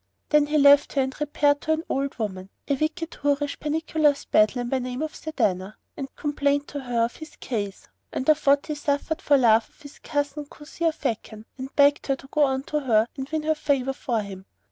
Then 0.29 0.47
he 0.47 0.57
left 0.57 0.93
her 0.93 1.01
and 1.03 1.15
repaired 1.21 1.61
to 1.61 1.73
an 1.73 1.83
old 1.87 2.15
woman, 2.17 2.49
a 2.67 2.73
wicked, 2.73 3.11
whorish, 3.21 3.59
pernicious 3.59 4.25
beldam 4.25 4.67
by 4.69 4.79
name 4.79 5.01
Sa'adánah 5.01 5.75
and 5.95 6.15
complained 6.15 6.67
to 6.69 6.79
her 6.79 7.03
of 7.05 7.17
his 7.17 7.35
case 7.35 7.87
and 8.11 8.27
of 8.27 8.47
what 8.47 8.65
he 8.65 8.73
suffered 8.73 9.21
for 9.21 9.37
love 9.37 9.69
of 9.69 9.81
his 9.83 9.99
cousin 9.99 10.47
Kuzia 10.47 10.91
Fakan 10.91 11.45
and 11.59 11.75
begged 11.75 12.07
her 12.07 12.15
to 12.15 12.27
go 12.31 12.59
to 12.61 12.79
her 12.79 13.09
and 13.15 13.29
win 13.29 13.43
her 13.43 13.53
favour 13.53 13.93
for 13.93 14.23
him. 14.23 14.47